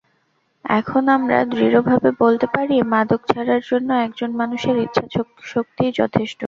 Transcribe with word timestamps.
এখন 0.65 1.03
আমরা 1.15 1.37
দৃঢ়ভাবে 1.51 2.09
বলতে 2.23 2.47
পারি, 2.55 2.75
মাদক 2.93 3.21
ছাড়ার 3.31 3.61
জন্য 3.69 3.89
একজন 4.05 4.29
মানুষের 4.41 4.75
ইচ্ছাশক্তিই 4.85 5.91
যথেষ্ট। 5.99 6.39